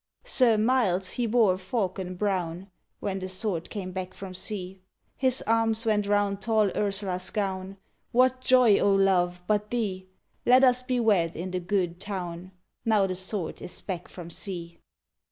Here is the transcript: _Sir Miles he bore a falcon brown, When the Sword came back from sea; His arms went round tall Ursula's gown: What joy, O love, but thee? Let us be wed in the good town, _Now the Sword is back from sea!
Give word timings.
_Sir 0.27 0.57
Miles 0.57 1.11
he 1.11 1.27
bore 1.27 1.53
a 1.53 1.57
falcon 1.59 2.15
brown, 2.15 2.71
When 3.01 3.19
the 3.19 3.27
Sword 3.27 3.69
came 3.69 3.91
back 3.91 4.15
from 4.15 4.33
sea; 4.33 4.81
His 5.15 5.43
arms 5.45 5.85
went 5.85 6.07
round 6.07 6.41
tall 6.41 6.71
Ursula's 6.75 7.29
gown: 7.29 7.77
What 8.11 8.41
joy, 8.41 8.79
O 8.79 8.91
love, 8.95 9.43
but 9.45 9.69
thee? 9.69 10.07
Let 10.43 10.63
us 10.63 10.81
be 10.81 10.99
wed 10.99 11.35
in 11.35 11.51
the 11.51 11.59
good 11.59 11.99
town, 11.99 12.51
_Now 12.83 13.07
the 13.07 13.13
Sword 13.13 13.61
is 13.61 13.79
back 13.81 14.07
from 14.07 14.31
sea! 14.31 14.79